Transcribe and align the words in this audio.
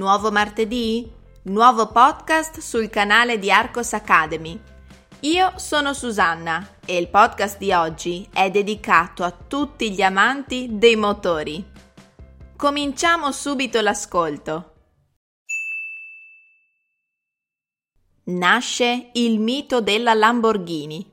Nuovo 0.00 0.30
martedì? 0.30 1.12
Nuovo 1.42 1.88
podcast 1.88 2.60
sul 2.60 2.88
canale 2.88 3.38
di 3.38 3.50
Arcos 3.50 3.92
Academy. 3.92 4.58
Io 5.20 5.52
sono 5.56 5.92
Susanna 5.92 6.76
e 6.86 6.96
il 6.96 7.08
podcast 7.08 7.58
di 7.58 7.70
oggi 7.70 8.26
è 8.32 8.50
dedicato 8.50 9.24
a 9.24 9.30
tutti 9.30 9.92
gli 9.92 10.00
amanti 10.00 10.68
dei 10.70 10.96
motori. 10.96 11.62
Cominciamo 12.56 13.30
subito 13.30 13.82
l'ascolto. 13.82 14.72
Nasce 18.24 19.10
il 19.12 19.38
mito 19.38 19.82
della 19.82 20.14
Lamborghini. 20.14 21.12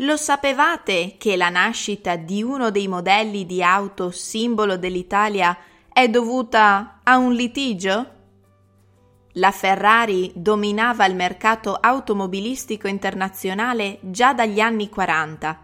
Lo 0.00 0.16
sapevate 0.18 1.14
che 1.16 1.38
la 1.38 1.48
nascita 1.48 2.16
di 2.16 2.42
uno 2.42 2.70
dei 2.70 2.86
modelli 2.86 3.46
di 3.46 3.62
auto 3.62 4.10
simbolo 4.10 4.76
dell'Italia 4.76 5.56
è 5.98 6.08
dovuta 6.08 7.00
a 7.02 7.16
un 7.16 7.32
litigio? 7.32 8.06
La 9.32 9.50
Ferrari 9.50 10.30
dominava 10.32 11.04
il 11.06 11.16
mercato 11.16 11.74
automobilistico 11.74 12.86
internazionale 12.86 13.98
già 14.02 14.32
dagli 14.32 14.60
anni 14.60 14.88
40. 14.88 15.60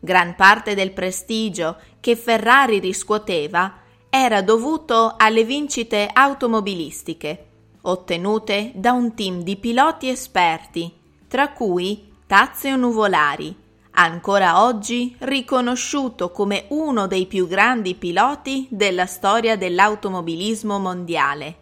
Gran 0.00 0.34
parte 0.36 0.74
del 0.74 0.92
prestigio 0.92 1.76
che 2.00 2.16
Ferrari 2.16 2.78
riscuoteva 2.78 3.74
era 4.08 4.40
dovuto 4.40 5.16
alle 5.18 5.44
vincite 5.44 6.08
automobilistiche, 6.14 7.46
ottenute 7.82 8.72
da 8.74 8.92
un 8.92 9.14
team 9.14 9.42
di 9.42 9.56
piloti 9.56 10.08
esperti, 10.08 10.90
tra 11.28 11.52
cui 11.52 12.10
Tazio 12.26 12.74
Nuvolari, 12.74 13.54
ancora 13.98 14.62
oggi 14.62 15.16
riconosciuto 15.18 16.30
come 16.30 16.66
uno 16.68 17.08
dei 17.08 17.26
più 17.26 17.48
grandi 17.48 17.96
piloti 17.96 18.68
della 18.70 19.06
storia 19.06 19.56
dell'automobilismo 19.56 20.78
mondiale. 20.78 21.56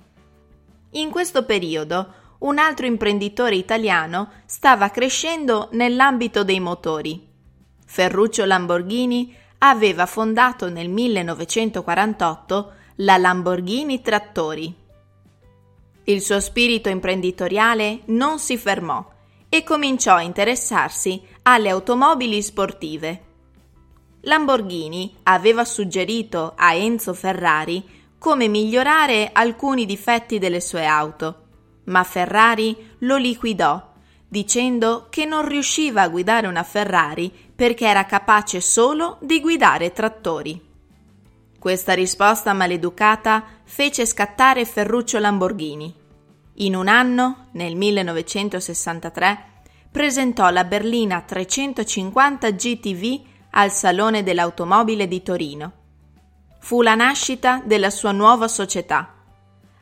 In 0.92 1.10
questo 1.10 1.44
periodo 1.44 2.12
un 2.40 2.58
altro 2.58 2.84
imprenditore 2.84 3.56
italiano 3.56 4.30
stava 4.44 4.90
crescendo 4.90 5.68
nell'ambito 5.72 6.44
dei 6.44 6.60
motori. 6.60 7.26
Ferruccio 7.86 8.44
Lamborghini 8.44 9.34
aveva 9.58 10.04
fondato 10.04 10.68
nel 10.68 10.90
1948 10.90 12.72
la 12.96 13.16
Lamborghini 13.16 14.02
Trattori. 14.02 14.74
Il 16.04 16.20
suo 16.20 16.40
spirito 16.40 16.90
imprenditoriale 16.90 18.02
non 18.06 18.38
si 18.38 18.58
fermò 18.58 19.14
e 19.48 19.62
cominciò 19.62 20.14
a 20.14 20.22
interessarsi 20.22 21.22
alle 21.48 21.70
automobili 21.70 22.42
sportive. 22.42 23.22
Lamborghini 24.22 25.14
aveva 25.24 25.64
suggerito 25.64 26.54
a 26.56 26.74
Enzo 26.74 27.14
Ferrari 27.14 27.84
come 28.18 28.48
migliorare 28.48 29.30
alcuni 29.32 29.86
difetti 29.86 30.40
delle 30.40 30.60
sue 30.60 30.84
auto, 30.84 31.42
ma 31.84 32.02
Ferrari 32.02 32.94
lo 33.00 33.16
liquidò 33.16 33.94
dicendo 34.28 35.06
che 35.08 35.24
non 35.24 35.46
riusciva 35.46 36.02
a 36.02 36.08
guidare 36.08 36.48
una 36.48 36.64
Ferrari 36.64 37.32
perché 37.54 37.86
era 37.86 38.04
capace 38.06 38.60
solo 38.60 39.18
di 39.20 39.40
guidare 39.40 39.92
trattori. 39.92 40.60
Questa 41.60 41.94
risposta 41.94 42.52
maleducata 42.52 43.44
fece 43.62 44.04
scattare 44.04 44.64
Ferruccio 44.64 45.20
Lamborghini 45.20 45.94
in 46.58 46.74
un 46.74 46.88
anno, 46.88 47.48
nel 47.52 47.76
1963, 47.76 49.55
presentò 49.96 50.50
la 50.50 50.64
berlina 50.64 51.22
350 51.22 52.50
GTV 52.50 53.20
al 53.52 53.70
Salone 53.70 54.22
dell'Automobile 54.22 55.08
di 55.08 55.22
Torino. 55.22 55.72
Fu 56.60 56.82
la 56.82 56.94
nascita 56.94 57.62
della 57.64 57.88
sua 57.88 58.12
nuova 58.12 58.46
società. 58.46 59.14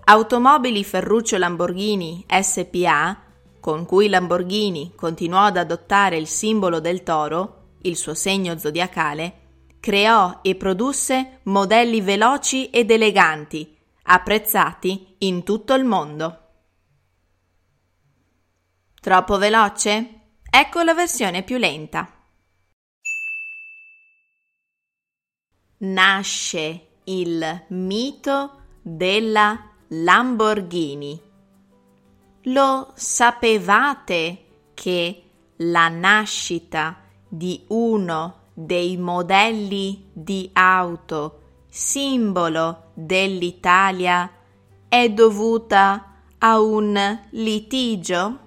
Automobili 0.05 0.85
Ferruccio 0.85 1.37
Lamborghini 1.37 2.25
SPA, 2.29 3.23
con 3.59 3.85
cui 3.87 4.09
Lamborghini 4.09 4.93
continuò 4.95 5.41
ad 5.47 5.57
adottare 5.57 6.17
il 6.17 6.29
simbolo 6.29 6.79
del 6.79 7.03
toro, 7.03 7.79
il 7.83 7.97
suo 7.97 8.15
segno 8.15 8.57
zodiacale, 8.57 9.41
creò 9.81 10.39
e 10.43 10.55
produsse 10.55 11.41
modelli 11.43 12.01
veloci 12.01 12.71
ed 12.71 12.93
eleganti, 12.93 13.77
apprezzati 14.05 15.17
in 15.19 15.43
tutto 15.43 15.75
il 15.75 15.85
mondo. 15.85 16.44
Troppo 19.05 19.37
veloce? 19.37 20.21
Ecco 20.49 20.81
la 20.81 20.95
versione 20.95 21.43
più 21.43 21.59
lenta. 21.59 22.11
Nasce 25.81 26.87
il 27.05 27.65
mito 27.69 28.63
della 28.81 29.73
Lamborghini. 29.89 31.21
Lo 32.45 32.93
sapevate 32.95 34.71
che 34.73 35.23
la 35.57 35.89
nascita 35.89 37.03
di 37.29 37.63
uno 37.69 38.45
dei 38.55 38.97
modelli 38.97 40.09
di 40.15 40.49
auto 40.55 41.43
simbolo 41.69 42.93
dell'Italia 42.95 44.33
è 44.89 45.11
dovuta 45.11 46.23
a 46.39 46.59
un 46.59 47.21
litigio? 47.33 48.44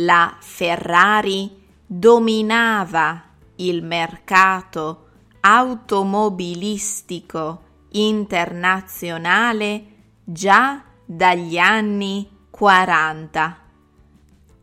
La 0.00 0.36
Ferrari 0.38 1.66
dominava 1.84 3.20
il 3.56 3.82
mercato 3.82 5.08
automobilistico 5.40 7.62
internazionale 7.90 9.84
già 10.22 10.84
dagli 11.04 11.58
anni 11.58 12.30
40. 12.50 13.58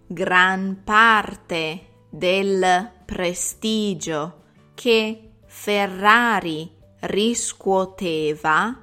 Gran 0.08 0.82
parte 0.84 1.88
del 2.10 2.92
prestigio 3.04 4.44
che 4.74 5.32
Ferrari 5.48 6.72
riscuoteva 7.02 8.74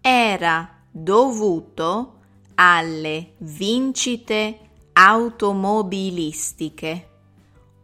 era 0.00 0.68
dovuto 0.90 2.14
alle 2.54 3.34
vincite 3.38 4.65
automobilistiche 4.98 7.08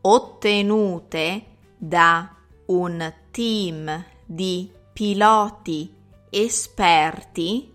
ottenute 0.01 1.45
da 1.77 2.35
un 2.67 3.15
team 3.31 4.05
di 4.25 4.71
piloti 4.95 5.93
esperti 6.31 7.71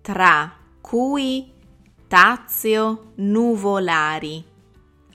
tra 0.00 0.52
cui 0.80 1.52
Tazio 2.08 3.12
Nuvolari, 3.14 4.44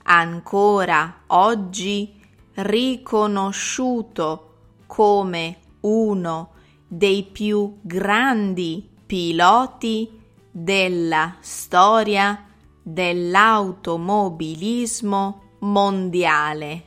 ancora 0.04 1.24
oggi 1.26 2.18
riconosciuto 2.54 4.54
come 4.86 5.58
uno 5.80 6.52
dei 6.86 7.22
più 7.22 7.76
grandi 7.82 8.88
piloti 9.04 10.10
della 10.50 11.36
storia 11.40 12.44
dell'automobilismo 12.92 15.42
mondiale. 15.60 16.82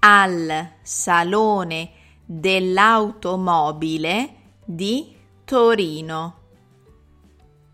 al 0.00 0.70
Salone 0.82 1.92
dell'Automobile 2.24 4.34
di 4.64 5.14
Torino. 5.44 6.34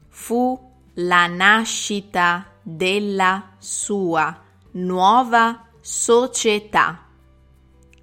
Fu 0.08 0.60
la 0.96 1.26
nascita 1.26 2.44
della 2.60 3.52
sua 3.56 4.38
nuova 4.72 5.66
società. 5.80 7.06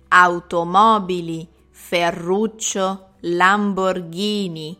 Automobili 0.07 1.47
Ferruccio 1.69 3.09
Lamborghini 3.19 4.75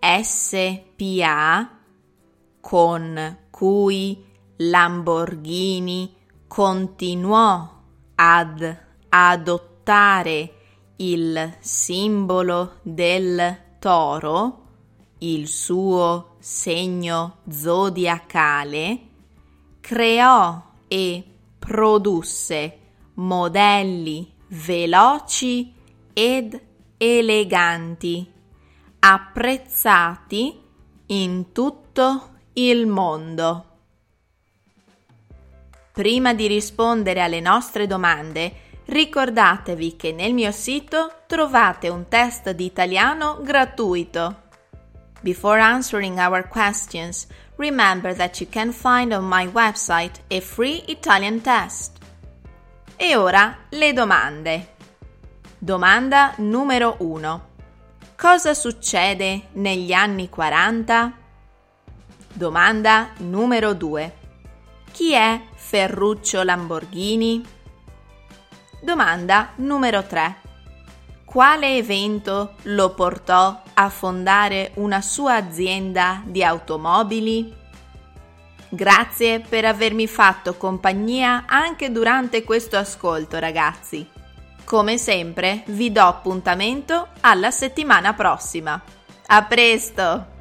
SPA 0.00 1.81
con 2.62 3.38
cui 3.50 4.24
Lamborghini 4.56 6.14
continuò 6.46 7.68
ad 8.14 8.76
adottare 9.08 10.54
il 10.96 11.56
simbolo 11.58 12.78
del 12.82 13.58
toro, 13.80 14.60
il 15.18 15.48
suo 15.48 16.36
segno 16.38 17.38
zodiacale, 17.50 19.00
creò 19.80 20.62
e 20.86 21.24
produsse 21.58 22.78
modelli 23.14 24.32
veloci 24.48 25.74
ed 26.12 26.60
eleganti, 26.96 28.30
apprezzati 29.00 30.60
in 31.06 31.52
tutto 31.52 32.31
il 32.54 32.86
mondo. 32.86 33.64
Prima 35.92 36.34
di 36.34 36.46
rispondere 36.46 37.22
alle 37.22 37.40
nostre 37.40 37.86
domande, 37.86 38.52
ricordatevi 38.86 39.96
che 39.96 40.12
nel 40.12 40.34
mio 40.34 40.50
sito 40.50 41.22
trovate 41.26 41.88
un 41.88 42.08
test 42.08 42.50
di 42.50 42.64
italiano 42.64 43.38
gratuito. 43.40 44.40
Before 45.20 45.60
answering 45.60 46.18
our 46.18 46.48
questions, 46.48 47.26
remember 47.56 48.14
that 48.14 48.40
you 48.40 48.48
can 48.50 48.72
find 48.72 49.12
on 49.12 49.24
my 49.24 49.46
website 49.46 50.20
a 50.28 50.40
free 50.40 50.82
Italian 50.88 51.40
test. 51.40 51.98
E 52.96 53.16
ora 53.16 53.56
le 53.70 53.92
domande. 53.92 54.74
Domanda 55.58 56.34
numero 56.38 56.96
1. 56.98 57.50
Cosa 58.16 58.52
succede 58.52 59.48
negli 59.52 59.92
anni 59.92 60.28
40? 60.28 61.20
Domanda 62.34 63.10
numero 63.18 63.74
2. 63.74 64.16
Chi 64.90 65.12
è 65.12 65.38
Ferruccio 65.54 66.42
Lamborghini? 66.42 67.44
Domanda 68.80 69.50
numero 69.56 70.02
3. 70.02 70.36
Quale 71.26 71.76
evento 71.76 72.54
lo 72.62 72.94
portò 72.94 73.62
a 73.74 73.88
fondare 73.90 74.70
una 74.76 75.02
sua 75.02 75.34
azienda 75.34 76.22
di 76.24 76.42
automobili? 76.42 77.54
Grazie 78.70 79.40
per 79.40 79.66
avermi 79.66 80.06
fatto 80.06 80.54
compagnia 80.54 81.44
anche 81.46 81.92
durante 81.92 82.44
questo 82.44 82.78
ascolto, 82.78 83.38
ragazzi. 83.38 84.08
Come 84.64 84.96
sempre, 84.96 85.64
vi 85.66 85.92
do 85.92 86.02
appuntamento 86.02 87.08
alla 87.20 87.50
settimana 87.50 88.14
prossima. 88.14 88.80
A 89.26 89.42
presto! 89.44 90.31